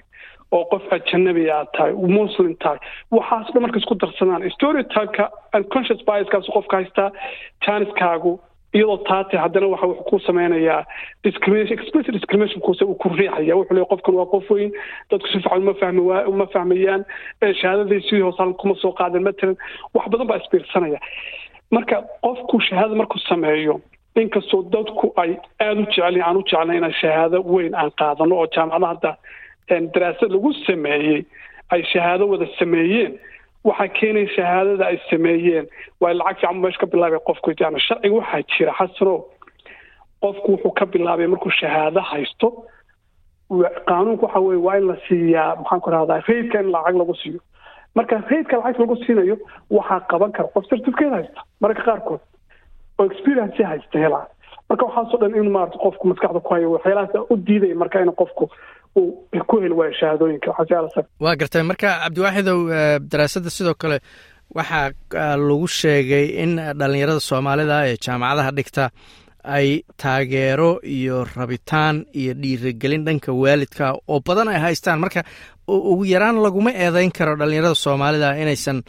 oo 0.51 0.63
qof 0.71 0.83
ajanabi 0.97 1.49
aad 1.51 1.67
tahay 1.77 1.93
muslim 1.93 2.55
tahay 2.63 2.79
waxaas 3.11 3.51
dhan 3.53 3.61
marka 3.65 3.79
isku 3.79 3.95
darsadaan 3.95 4.49
stereotypeka 4.55 5.29
unconscious 5.57 6.01
biaskaas 6.07 6.47
qofka 6.55 6.77
haystaa 6.77 7.09
janiskaagu 7.65 8.33
iyadoo 8.73 8.97
taate 9.09 9.37
haddana 9.37 9.67
waxa 9.73 9.87
wuxuu 9.87 10.03
ku 10.09 10.19
sameynayaa 10.27 10.85
discrimination 11.23 11.79
explicit 11.79 12.13
discrimination 12.17 12.61
kuuse 12.65 12.83
uu 12.85 12.95
ku 12.95 13.09
riixaya 13.09 13.55
wuxuu 13.59 13.75
leeyahy 13.75 13.89
qofkan 13.93 14.15
waa 14.19 14.25
qof 14.33 14.51
weyn 14.55 14.71
dadku 15.11 15.27
si 15.27 15.39
fiican 15.39 15.61
uma 15.63 15.73
fahmi 15.81 16.01
uma 16.33 16.45
fahmayaan 16.53 17.03
shahaadadii 17.61 18.01
sidii 18.07 18.21
hoosaan 18.27 18.53
kuma 18.61 18.75
soo 18.83 18.91
qaadeen 18.99 19.23
matalan 19.27 19.57
wax 19.93 20.05
badan 20.13 20.27
baa 20.27 20.39
isbiirsanaya 20.43 20.99
marka 21.75 21.95
qofku 22.25 22.59
shahaada 22.67 22.95
markuu 23.01 23.19
sameeyo 23.29 23.75
inkastoo 24.21 24.61
dadku 24.73 25.13
ay 25.23 25.31
aada 25.65 25.79
u 25.81 25.85
jecelyihin 25.85 26.23
aan 26.27 26.37
u 26.37 26.43
jeclay 26.51 26.77
inaan 26.77 26.93
shahaado 27.01 27.37
weyn 27.53 27.75
aan 27.81 27.91
qaadano 28.01 28.35
oo 28.41 28.47
jaamacada 28.55 29.11
hadda 29.67 29.87
daraasad 29.93 30.31
lagu 30.35 30.53
sameeyey 30.67 31.21
ay 31.73 31.81
shahaado 31.93 32.27
wada 32.31 32.47
sameeyeen 32.59 33.13
waxaa 33.69 33.87
keenaya 33.99 34.29
shahaadada 34.35 34.85
ay 34.91 34.97
sameeyeen. 35.09 35.65
Waa 36.01 36.13
lacag 36.19 36.37
fiican 36.39 36.57
meesha 36.61 36.79
ka 36.81 36.85
bilaabay 36.93 37.19
qofku 37.29 37.53
yani 37.59 37.79
sharciga 37.87 38.15
waxaa 38.19 38.41
jira 38.51 38.73
xasano 38.79 39.15
qofku 40.23 40.47
wuxuu 40.53 40.71
ka 40.79 40.85
bilaabay 40.93 41.27
markuu 41.33 41.51
shahaado 41.61 42.01
haysto. 42.11 42.47
Qaanuunku 43.87 44.25
waxa 44.25 44.39
weye 44.39 44.59
waa 44.65 44.77
in 44.79 44.87
la 44.87 44.95
siiyaa 45.07 45.55
maxaan 45.61 45.81
ku 45.81 45.89
rahdaa 45.95 46.19
raidka 46.27 46.59
in 46.63 46.71
lacag 46.75 46.95
lagu 47.01 47.15
siiyo 47.21 47.39
marka 47.95 48.15
raidka 48.31 48.55
lacag 48.57 48.79
lagu 48.83 48.95
siinayo 49.05 49.35
waxaa 49.77 49.99
qaban 50.11 50.31
kara 50.35 50.47
qof 50.55 50.65
certificate 50.71 51.11
haysta. 51.17 51.39
Mararka 51.61 51.83
qaarkood 51.89 52.21
oo 52.99 53.05
experience 53.11 53.63
haysta 53.71 53.97
helaa 54.05 54.25
marka 54.69 54.83
waxaasoo 54.87 55.19
dhan 55.21 55.35
in 55.39 55.49
maarata 55.55 55.77
qofku 55.85 56.03
maskaxda 56.11 56.39
ku 56.45 56.53
hayo 56.53 56.71
waxyaalahaas 56.75 57.27
u 57.31 57.35
diidaya 57.47 57.75
marka 57.83 57.97
in 58.05 58.11
qofku 58.21 58.45
uu 58.99 59.09
ku 59.49 59.55
heli 59.61 59.75
waayo 59.79 59.93
shahaadooyinka. 59.99 60.49
Waa 61.23 61.35
gartay 61.41 61.63
marka 61.63 61.87
cabdiwaaxidow 62.03 62.59
daraasadda 63.11 63.49
sidoo 63.57 63.73
kale 63.81 63.97
waxaa 64.55 64.91
lagu 65.47 65.67
sheegay 65.67 66.25
in 66.43 66.55
dhalinyarada 66.79 67.19
soomaalida 67.29 67.77
ee 67.89 67.97
jaamacadaha 68.05 68.51
dhigta 68.57 68.85
ay 69.57 69.67
taageero 70.01 70.69
iyo 70.83 71.17
rabitaan 71.35 72.05
iyo 72.21 72.33
dhiirigelin 72.41 73.05
dhanka 73.05 73.31
waalidka 73.33 73.85
oo 74.07 74.19
badan 74.27 74.47
ay 74.53 74.59
haystaan. 74.65 74.99
Marka 74.99 75.23
ugu 75.67 76.05
yaraan 76.05 76.37
laguma 76.45 76.71
eedeyn 76.71 77.11
karo 77.17 77.35
dhalinyarada 77.39 77.75
soomaalida 77.75 78.35
inaysan 78.43 78.83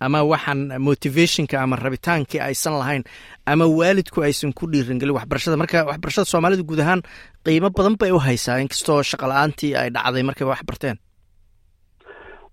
ama 0.00 0.22
waxaan 0.22 0.60
motivationka 0.86 1.56
ama 1.62 1.76
rabitaankii 1.76 2.40
aysan 2.40 2.74
lahayn 2.78 3.02
ama 3.46 3.66
waalidku 3.78 4.22
aysan 4.22 4.52
ku 4.52 4.66
dhiirangelin 4.72 5.14
waxbarashada. 5.18 5.56
Marka 5.56 5.84
waxbarashada 5.90 6.24
soomaalida 6.32 6.62
guud 6.62 6.80
ahaan 6.84 7.02
qiimo 7.44 7.70
badan 7.76 7.96
bay 8.00 8.10
u 8.12 8.18
haysaa 8.18 8.58
inkastoo 8.62 9.02
shaqala-aantii 9.10 9.74
ay 9.80 9.88
dhacday 9.90 10.22
markay 10.22 10.46
wax 10.46 10.62
barteen. 10.68 10.96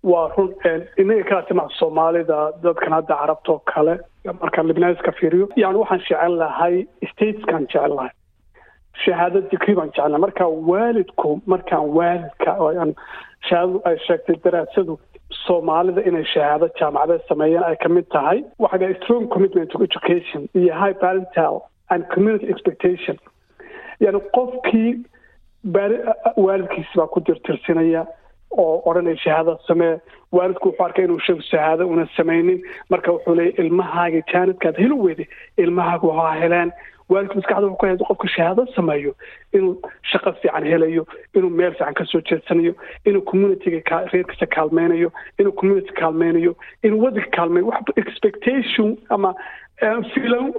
Waa 0.04 0.28
run 0.38 0.50
inaga 1.02 1.24
kala 1.30 1.42
timac 1.50 1.70
soomaalida 1.80 2.38
dadkan 2.64 2.94
hadda 2.98 3.16
carabtoo 3.22 3.60
kale 3.74 3.94
markaan 4.42 4.68
libnaniska 4.70 5.12
fiiriyo 5.20 5.48
yani 5.62 5.78
waxaan 5.82 6.02
jecel 6.08 6.34
lahay 6.42 6.76
stateskaan 7.12 7.66
jecel 7.70 7.94
lahay. 7.98 8.14
Shahaado 9.04 9.40
digri 9.52 9.74
baan 9.78 9.90
jecel 9.96 10.18
marka 10.26 10.46
waalidku 10.70 11.30
markaan 11.52 11.86
waalidka 11.98 12.52
shahaadadu 13.50 13.82
ay 13.90 13.96
sheegtay 14.08 14.36
daraasadu 14.46 14.94
soomaalida 15.46 16.02
inay 16.10 16.26
shahaado 16.34 16.68
jaamacadeed 16.80 17.24
sameeyeen 17.30 17.64
ay 17.70 17.76
ka 17.84 17.90
mid 17.98 18.08
tahay. 18.16 18.40
Waxaa 18.60 18.78
dhaha 18.82 18.98
strong 19.04 19.28
commitment 19.36 19.70
to 19.72 19.84
education 19.88 20.50
iyo 20.62 20.74
high 20.84 20.94
parental 21.04 21.56
and 21.90 22.02
community 22.14 22.48
expectation. 22.54 23.18
Yani 24.04 24.20
qofkii 24.38 24.92
waalidkiisi 26.46 26.98
baa 27.00 27.08
ku 27.14 27.22
tirtirsinaya 27.22 28.06
oo 28.64 28.82
odhanaya 28.90 29.18
shahaada 29.26 29.58
samee. 29.68 29.94
Waalidku 30.32 30.68
wuxuu 30.70 30.86
arkay 30.86 31.06
inuu 31.06 31.20
sheegu 31.26 31.42
shahaado 31.52 31.88
una 31.88 32.06
samaynin 32.18 32.60
marka 32.90 33.12
wuxuu 33.12 33.36
leeya 33.40 33.54
ilmahaaga 33.64 34.22
jaanadkaad 34.34 34.78
heli 34.84 34.98
weyday 35.06 35.28
ilmahaaga 35.58 36.08
waa 36.20 36.34
heleen 36.42 36.72
waalidku 37.10 37.36
maskaxda 37.40 37.68
wuxuu 37.68 37.78
ka 37.82 37.88
hay 37.88 37.98
qofka 38.10 38.28
shahaado 38.36 38.66
sameeyo 38.76 39.12
inuu 39.58 39.74
shaqo 40.12 40.34
fiican 40.42 40.64
helayo 40.72 41.04
inuu 41.38 41.50
meel 41.60 41.74
fiican 41.80 41.94
ka 42.00 42.06
soo 42.12 42.22
jeedsanayo 42.30 42.74
inuu 43.06 43.22
communityga 43.32 44.02
reerkiisa 44.14 44.46
kaalmeynayo 44.56 45.12
inuu 45.40 45.52
community 45.62 45.92
kaalmeynayo 46.02 46.56
inuu 46.84 47.04
wadanka 47.06 47.30
kaalmeeyo 47.38 47.68
wax 47.68 47.84
expectation. 48.04 48.98
ama 49.10 49.36
filan 50.14 50.54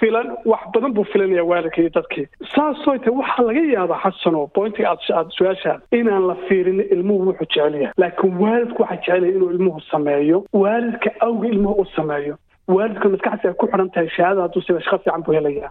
filan 0.00 0.26
wax 0.44 0.60
badan 0.74 0.92
buu 0.94 1.04
filanaya 1.12 1.44
waalidka 1.44 1.80
iyo 1.80 1.90
dadkii 1.96 2.26
saasoo 2.54 2.98
tahay 2.98 3.14
waxaa 3.20 3.42
laga 3.48 3.60
yaabaa 3.74 4.00
xasano 4.04 4.46
pointiga 4.46 4.90
aad 4.90 5.30
su'aashaas 5.38 5.80
inaan 5.98 6.26
la 6.30 6.34
fiirin 6.48 6.80
ilmuhu 6.94 7.26
wuxuu 7.28 7.46
jecel 7.46 7.74
yahay 7.74 7.92
laakiin 8.02 8.34
waalidku 8.42 8.82
waxaa 8.82 8.96
jecelaya 8.96 9.32
inuu 9.36 9.50
ilmuhu 9.50 9.80
sameeyo 9.90 10.44
waalidka 10.52 11.10
awga 11.20 11.48
ilmuhu 11.48 11.80
u 11.82 11.86
sameeyo 11.96 12.34
waalidka 12.76 13.08
maskaxdiisa 13.14 13.48
ay 13.48 13.54
ku 13.62 13.66
xidhan 13.72 13.90
tahay 13.94 14.08
shahaada 14.16 14.42
hadduu 14.46 14.62
sida 14.66 14.80
shaqo 14.86 14.98
fiican 15.04 15.22
buu 15.26 15.32
helayaa 15.38 15.70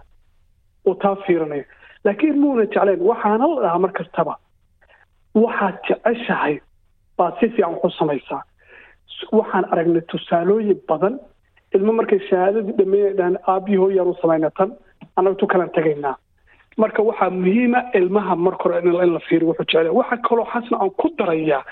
uu 0.86 0.94
taa 0.94 1.16
fiirinayo. 1.26 1.64
Laakiin 2.04 2.32
ilmuhuna 2.34 2.64
jecleen 2.66 3.00
waxaana 3.10 3.46
la 3.54 3.60
dhahaa 3.62 3.78
mar 3.84 3.92
kastaba 3.98 4.34
waxaad 5.34 5.76
jeceshahay 5.88 6.54
baad 7.18 7.34
si 7.40 7.48
fiican 7.54 7.74
wax 7.82 7.92
samaysaa. 7.98 8.42
Waxaan 9.38 9.64
aragnay 9.72 10.02
tusaalooyin 10.10 10.80
badan 10.88 11.14
ilmo 11.74 11.92
markay 11.92 12.20
shahaadadii 12.28 12.76
dhameeya 12.78 13.12
dhahan 13.18 13.36
aabbiyi 13.52 13.76
hooyaan 13.82 14.08
u 14.12 14.14
samayna 14.22 14.50
tan 14.58 14.70
annaga 15.16 15.36
tu 15.40 15.46
kalan 15.46 15.70
tegaynaa. 15.76 16.16
Marka 16.76 17.02
waxaa 17.02 17.30
muhiima 17.30 17.80
ilmaha 17.98 18.36
marka 18.36 18.62
hore 18.64 18.78
in 18.84 19.12
la 19.14 19.20
fiiriyo 19.28 19.48
wuxuu 19.50 19.64
jecel 19.70 19.88
waxaa 19.98 20.20
kaloo 20.28 20.46
xasna 20.52 20.76
aan 20.82 20.90
ku 21.00 21.08
darayaa 21.18 21.62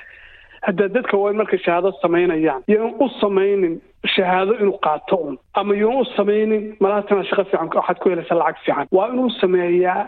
hadda 0.67 0.89
dadka 0.97 1.17
waa 1.23 1.31
in 1.31 1.37
markay 1.41 1.59
shahaado 1.67 1.93
samaynayaan 2.03 2.63
yaan 2.73 2.95
u 3.05 3.09
samaynin 3.21 3.75
shahaado 4.15 4.53
inuu 4.63 4.79
qaato 4.87 5.17
un 5.29 5.39
ama 5.61 5.75
yaan 5.83 6.01
u 6.01 6.05
samaynin 6.17 6.65
malaatana 6.81 7.25
shaqo 7.31 7.45
fiican 7.51 7.71
waxaad 7.79 7.99
ku 8.03 8.09
helaysaa 8.13 8.39
lacag 8.43 8.59
fiican. 8.65 8.87
Waa 8.97 9.09
inuu 9.13 9.31
sameeyaa 9.41 10.03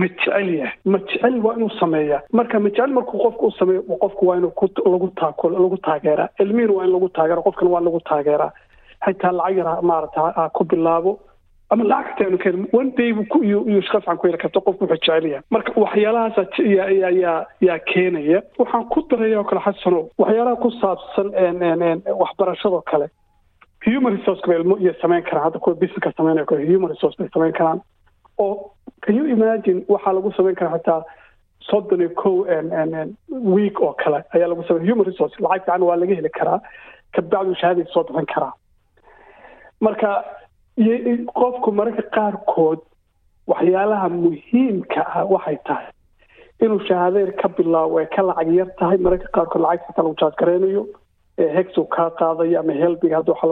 ma 0.00 0.06
jecel 0.08 0.48
yahay 0.54 1.40
waa 1.46 1.54
inuu 1.58 1.70
sameeyaa. 1.80 2.20
Marka 2.32 2.60
ma 2.60 2.68
jecel 2.70 2.92
markuu 2.98 3.18
qofku 3.24 3.46
u 3.46 3.50
sameeyo 3.58 3.82
qofku 4.04 4.26
waa 4.28 4.36
inuu 4.36 4.52
lagu 4.92 5.08
taako 5.20 5.48
lagu 5.50 5.76
taageeraa. 5.86 6.28
Ilmihiina 6.40 6.72
waa 6.76 6.84
in 6.84 6.92
lagu 6.92 7.08
taageera 7.08 7.42
qofkana 7.42 7.70
waa 7.70 7.80
lagu 7.86 8.00
taageeraa. 8.10 8.52
Xitaa 9.04 9.32
lacag 9.32 9.56
yar 9.58 9.82
maarata 9.82 10.32
ha 10.36 10.48
ku 10.56 10.64
bilaabo 10.64 11.18
ama 11.70 11.84
lacag 11.84 12.06
kasta 12.16 12.24
inu 12.28 12.38
ka 12.38 12.50
heli 12.50 12.66
one 12.72 12.90
day 12.98 13.12
buu 13.12 13.24
ku 13.30 13.40
heli 13.42 14.38
karta 14.42 14.60
qofku 14.60 14.84
wuxuu 14.84 14.96
jecel 14.96 15.26
yahay 15.30 15.42
marka 15.50 15.72
waxyaalahaas 15.76 16.58
yaa 17.60 17.78
keenaya. 17.90 18.42
Waxaan 18.58 18.84
ku 18.92 19.00
daraya 19.10 19.38
oo 19.40 19.44
kale 19.44 19.60
xasano 19.66 20.00
waxyaalaha 20.18 20.56
ku 20.62 20.70
saabsan 20.80 21.28
waxbarashadoo 22.22 22.82
kale. 22.90 23.08
Human 23.86 24.16
resource 24.18 24.42
ilmo 24.46 24.76
iyo 24.78 24.92
samayn 25.02 25.22
karaan. 25.22 25.44
Hadda 25.44 25.58
kuwa 25.58 25.74
businesska 25.74 26.12
samaynayo 26.16 26.46
kale 26.46 26.66
human 26.66 26.90
resource 26.90 27.16
bay 27.18 27.28
samayn 27.34 27.52
karaan. 27.52 27.80
Oo 28.38 28.72
can 29.02 29.14
you 29.16 29.24
imagine 29.26 29.84
waxaa 29.88 30.12
lagu 30.12 30.32
samayn 30.36 30.56
karaa 30.56 30.78
xitaa 30.78 31.02
soddon 31.70 32.00
iyo 32.00 32.10
kow 32.10 32.44
week 33.56 33.80
oo 33.80 33.94
kale 34.02 34.24
ayaa 34.34 34.48
lagu 34.48 34.62
samay 34.68 34.84
human 34.90 35.06
resource 35.06 35.34
lacag 35.40 35.64
fiican 35.64 35.82
waa 35.82 35.96
laga 35.96 36.14
heli 36.14 36.28
karaa. 36.38 36.60
Kabacdu 37.14 37.54
shahaadaysa 37.54 37.92
soo 37.94 38.04
bixin 38.04 38.26
karaa. 38.34 38.52
Marka 39.80 40.24
qofku 40.78 41.72
mararka 41.72 42.02
qaarkood 42.16 42.78
waxyaalaha 43.46 44.08
muhiimka 44.08 45.00
ah 45.14 45.24
waxay 45.34 45.58
tahay 45.66 45.90
inuu 46.62 46.80
shahaadeer 46.88 47.32
ka 47.40 47.48
bilaabo 47.48 47.98
ay 47.98 48.06
ka 48.16 48.22
lacag 48.22 48.54
yar 48.54 48.68
tahay 48.78 48.98
mararka 48.98 49.28
qaarkood 49.34 49.62
lacag 49.62 49.86
xitaa 49.88 50.02
lagu 50.04 50.16
jaadgaraynayo 50.22 50.82
hexu 51.56 51.84
kaa 51.94 52.10
qaadayo 52.20 52.60
ama 52.60 52.72
helbiga 52.72 53.16
hadda 53.16 53.32
waxa 53.32 53.46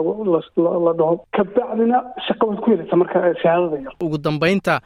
la 0.85 0.93
dhaho. 0.93 1.25
Kabacdina 1.35 1.97
shaqa 2.27 2.45
waad 2.47 2.59
ku 2.63 2.71
helaysa 2.71 2.95
marka 2.95 3.33
shahaadada 3.41 3.77
yar. 3.85 3.93
Ugu 4.01 4.17
dambeynta 4.17 4.79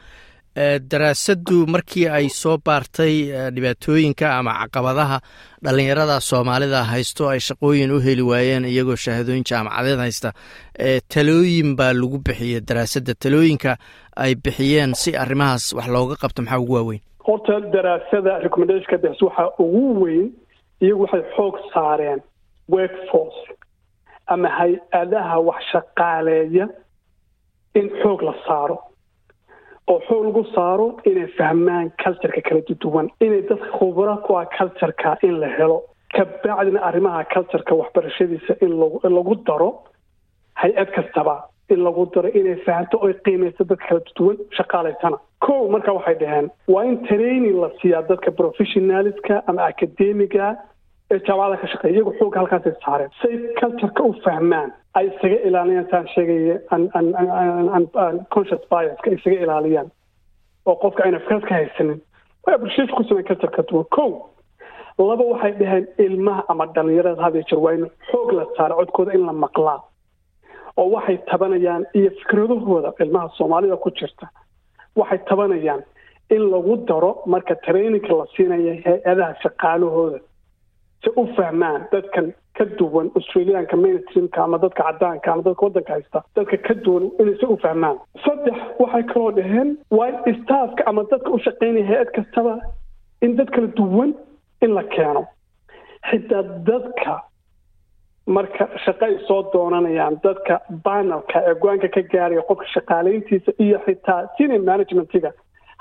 daraasaddu 0.90 1.66
markii 1.66 2.08
ay 2.08 2.28
soo 2.28 2.56
baartay 2.66 3.14
dhibaatooyinka 3.54 4.26
ama 4.38 4.52
caqabadaha 4.62 5.18
dhalinyarada 5.64 6.20
soomaalida 6.20 6.82
haysto 6.84 7.28
ay 7.28 7.40
shaqooyin 7.40 7.90
u 7.90 7.98
heli 8.00 8.22
waayeen 8.22 8.64
iyagoo 8.64 8.96
shahaadooyin 8.96 9.44
jaamacadeed 9.50 9.98
haysta 9.98 10.32
talooyin 11.14 11.76
baa 11.76 11.92
lagu 11.92 12.18
bixiyey. 12.26 12.60
Daraasadda 12.60 13.14
talooyinka 13.14 13.76
ay 14.16 14.34
bixiyeen 14.34 14.94
si 14.94 15.16
arrimahaas 15.16 15.72
wax 15.74 15.88
looga 15.88 16.16
qabto 16.22 16.42
maxaa 16.42 16.58
ugu 16.62 16.72
waaweyn? 16.74 17.00
Horta 17.26 17.60
daraasada 17.74 18.38
recommendationka 18.46 18.98
bixis 19.02 19.22
waxaa 19.22 19.50
ugu 19.58 20.02
weyn 20.04 20.30
iyagu 20.80 21.02
waxay 21.02 21.22
xoog 21.36 21.54
saareen 21.74 22.20
workforce 22.68 23.42
ama 24.26 24.48
hay'adaha 24.48 25.36
wax 25.48 25.60
shaqaaleeya 25.72 26.68
in 27.74 27.90
xoog 28.02 28.22
la 28.22 28.34
saaro 28.46 28.78
oo 29.90 30.00
xoog 30.08 30.24
lagu 30.28 30.42
saaro 30.54 30.86
inay 31.10 31.26
fahmaan 31.38 31.90
cultureka 32.02 32.40
kala 32.48 32.60
duwan 32.84 33.08
inay 33.26 33.42
dadka 33.50 33.68
khubra 33.78 34.14
ku 34.26 34.36
ah 34.40 34.46
cultureka 34.56 35.16
in 35.22 35.40
la 35.40 35.48
helo. 35.58 35.78
Kabacdina 36.14 36.80
arrimaha 36.88 37.24
cultureka 37.34 37.74
waxbarashadiisa 37.80 38.52
in 38.64 38.72
lagu 39.16 39.34
daro 39.48 39.70
hay'ad 40.62 40.88
kastaba 40.96 41.36
in 41.72 41.80
lagu 41.86 42.06
daro 42.14 42.28
inay 42.40 42.56
fahamto 42.66 42.96
oy 43.04 43.12
qiimayso 43.24 43.64
dadka 43.70 43.86
kala 43.88 44.00
duwan 44.16 44.36
shaqaalaysana. 44.56 45.18
Ko 45.44 45.68
marka 45.74 45.92
waxay 45.98 46.16
dhaheen 46.22 46.46
waa 46.72 46.84
in 46.90 46.96
training 47.08 47.56
la 47.62 47.68
siiyaa 47.80 48.02
dadka 48.10 48.30
professionaliska 48.40 49.42
ama 49.48 49.62
academiga 49.72 50.46
ee 51.14 51.20
jaamacada 51.28 51.56
ka 51.62 51.66
shaqeeya 51.72 51.94
iyagu 51.96 52.12
xoogga 52.18 52.38
halkaasay 52.42 52.74
saareen 52.84 53.10
say 53.22 53.32
cultureka 53.60 54.02
u 54.08 54.12
fahmaan 54.24 54.70
ay 54.98 55.06
isaga 55.10 55.38
ilaaliyaan 55.48 55.86
saan 55.90 56.06
sheegaya 56.14 56.56
conscious 58.34 58.62
biaska 58.70 59.10
isaga 59.16 59.38
ilaaliyaan. 59.44 59.88
Oo 60.66 60.76
qofka 60.82 61.04
ayna 61.04 61.18
fikrad 61.20 61.42
ka 61.48 61.54
haysanin. 61.54 62.00
Way 62.46 62.54
appreciation 62.54 62.96
ku 62.96 63.02
sameyn 63.08 63.26
cultureka 63.28 63.62
duwan 63.68 63.86
ko 63.96 64.04
laba 64.98 65.24
waxay 65.32 65.52
dhaheen 65.60 65.86
ilmaha 65.98 66.42
ama 66.48 66.66
dhalinyarada 66.74 67.22
had 67.22 67.34
iyo 67.34 67.44
jeer 67.50 67.60
waa 67.64 67.72
in 67.74 67.86
xoog 68.10 68.32
la 68.32 68.44
saaro 68.56 68.76
codkooda 68.80 69.12
in 69.14 69.26
la 69.26 69.32
maqlaa. 69.32 69.80
Oo 70.76 70.88
waxay 70.94 71.18
tabanayaan 71.30 71.84
iyo 71.94 72.10
fikradahooda 72.20 72.92
ilmaha 73.04 73.28
soomaalida 73.38 73.76
ku 73.76 73.90
jirta. 73.90 74.26
Waxay 74.96 75.18
tabanayaan 75.28 75.82
in 76.30 76.42
lagu 76.52 76.76
daro 76.88 77.22
marka 77.26 77.54
traininka 77.66 78.12
la 78.20 78.24
siinayo 78.36 78.72
hay'adaha 78.84 79.34
shaqaalahooda 79.42 80.18
si 81.04 81.10
u 81.20 81.26
fahmaan 81.36 81.86
dadkan 81.92 82.32
ka 82.58 82.64
duwan 82.78 83.10
australiaanka 83.18 83.76
mainstreamka 83.76 84.42
ama 84.44 84.58
dadka 84.64 84.82
cadaanka 84.88 85.32
ama 85.32 85.42
dadka 85.48 85.64
waddanka 85.66 85.92
haysta 85.96 86.22
dadka 86.36 86.56
ka 86.66 86.74
duwan 86.84 87.10
inay 87.20 87.36
si 87.40 87.46
u 87.46 87.56
fahmaan 87.64 87.96
saddex 88.26 88.56
waxay 88.82 89.02
kaloo 89.12 89.32
dhaheen 89.38 89.70
waa 89.90 90.10
staafka 90.42 90.86
ama 90.92 91.04
dadka 91.12 91.30
u 91.30 91.38
shaqaynaya 91.46 91.86
hay'ad 91.90 92.10
kastaba 92.18 92.54
in 93.22 93.36
dad 93.36 93.50
kala 93.54 93.66
duwan 93.80 94.14
in 94.62 94.74
la 94.74 94.82
keeno. 94.94 95.22
Xitaa 96.10 96.42
dadka 96.68 97.14
marka 98.26 98.64
shaqo 98.84 99.04
ay 99.06 99.16
soo 99.28 99.42
doonanayaan 99.52 100.16
dadka 100.24 100.60
banalka 100.84 101.38
ee 101.50 101.54
go'aanka 101.64 101.88
ka 101.96 102.02
gaaraya 102.12 102.42
qofka 102.48 102.66
shaqaalayntiisa 102.74 103.52
iyo 103.64 103.78
xitaa 103.86 104.20
senior 104.38 104.62
managementiga 104.70 105.30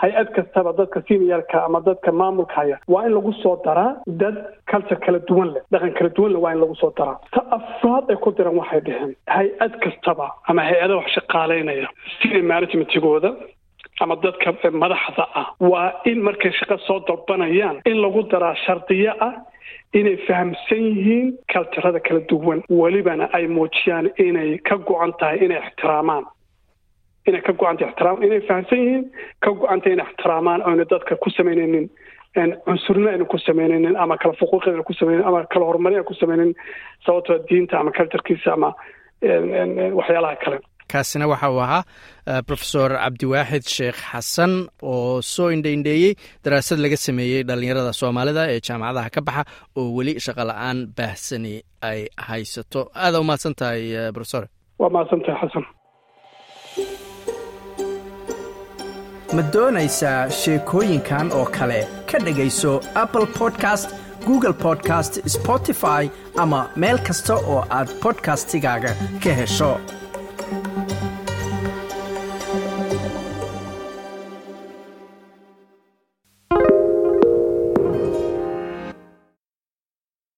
hay'ad 0.01 0.29
kastaba 0.35 0.73
dadka 0.73 1.01
seniorka 1.07 1.65
ama 1.65 1.79
dadka 1.81 2.11
maamulka 2.11 2.55
haya. 2.55 2.77
Waa 2.87 3.05
in 3.05 3.13
lagu 3.13 3.33
soo 3.43 3.55
daraa 3.65 3.95
dad 4.07 4.35
culture 4.71 4.99
kala 5.05 5.19
duwan 5.29 5.53
leh 5.53 5.61
dhaqan 5.71 5.93
kala 5.97 6.09
duwan 6.09 6.31
leh 6.33 6.39
waa 6.43 6.51
in 6.53 6.59
lagu 6.63 6.75
soo 6.75 6.91
daraa. 6.97 7.17
Ta 7.33 7.41
afraad 7.57 8.09
ay 8.09 8.17
ku 8.23 8.31
diran 8.31 8.55
waxay 8.61 8.81
dhaheen. 8.87 9.15
Hay'ad 9.27 9.73
kastaba 9.83 10.27
ama 10.47 10.61
hay'ada 10.69 10.95
wax 10.97 11.07
shaqaalaynaya 11.17 11.87
senior 12.21 12.43
managementigooda 12.43 13.31
ama 14.01 14.15
dadka 14.23 14.51
madaxda 14.83 15.25
ah 15.41 15.47
waa 15.59 15.91
in 16.05 16.19
markay 16.27 16.51
shaqo 16.59 16.77
soo 16.87 16.99
dalbanayaan 17.07 17.81
in 17.85 17.97
lagu 18.05 18.23
daraa 18.31 18.55
shardiyo 18.65 19.13
ah 19.27 19.33
inay 19.93 20.17
fahamsan 20.27 20.83
yihiin 20.89 21.27
kaltarada 21.53 21.99
kala 21.99 22.19
duwan. 22.29 22.63
Welibana 22.69 23.29
ay 23.37 23.45
muujiyaan 23.47 24.09
inay 24.17 24.57
ka 24.67 24.75
go-an 24.87 25.13
tahay 25.19 25.37
inay 25.45 25.59
ixtiraamaan 25.67 26.25
inay 27.27 27.41
ka 27.47 27.51
go-antay 27.59 27.87
ixtiraam 27.89 28.17
inay 28.25 28.41
fahamsan 28.47 28.79
yihiin 28.83 29.03
ka 29.43 29.49
go-antay 29.59 29.91
inay 29.95 30.05
ixtiraamaan 30.09 30.61
oyna 30.69 30.85
dadka 30.93 31.15
ku 31.23 31.29
samaynaynin 31.37 31.85
cunsurna 32.65 33.09
ayna 33.13 33.25
ku 33.33 33.37
samaynaynin 33.47 33.95
ama 34.03 34.17
kala 34.21 34.33
fuquuq 34.41 34.63
ayna 34.67 34.83
ku 34.89 34.93
samaynin 34.99 35.23
ama 35.29 35.39
kala 35.53 35.65
horumarin 35.69 35.97
ayna 35.99 36.09
ku 36.09 36.15
samaynin 36.21 36.51
sababtoo 37.05 37.37
diinta 37.49 37.79
ama 37.79 37.91
culturkiisa 37.97 38.53
ama 38.57 38.69
waxyaalaha 39.99 40.35
kale. 40.43 40.59
Kaasina 40.91 41.25
waxa 41.31 41.49
uu 41.51 41.59
ahaa 41.65 41.83
rofesor 42.49 42.91
cabdiwaaxid 43.03 43.63
sheekh 43.75 43.99
xasan 44.11 44.53
oo 44.81 45.21
soo 45.21 45.49
indhaindheeyey 45.55 46.13
daraasad 46.45 46.79
laga 46.83 46.97
sameeyey 47.05 47.43
dhallinyarada 47.47 47.93
soomaalida 48.01 48.43
ee 48.53 48.59
jaamacadaha 48.67 49.09
ka 49.15 49.21
baxa 49.27 49.43
oo 49.79 49.87
weli 49.97 50.13
shaqo 50.25 50.43
la'aan 50.49 50.77
baahsani 50.97 51.55
ay 51.89 51.99
haysato. 52.27 52.81
Aada 53.03 53.19
u 53.21 53.23
mahadsan 53.29 53.55
tahay 53.59 53.83
rofesor 54.17 54.43
waa 54.81 54.89
mahadsan 54.95 55.21
tahay 55.25 55.39
xasan 55.47 55.65
ma 59.35 59.41
doonaysaa 59.53 60.19
sheekooyinkan 60.39 61.31
oo 61.39 61.45
kale 61.57 61.79
ka 62.11 62.17
dhegayso 62.25 62.71
apple 63.03 63.25
podcast 63.39 63.89
google 64.27 64.53
podcast 64.65 65.19
spotify 65.35 66.03
ama 66.43 66.59
meel 66.83 66.97
kasta 67.07 67.35
oo 67.53 67.59
aad 67.79 67.89
bodkastigaaga 68.03 68.91
ka 69.23 69.33
hesho 69.39 69.71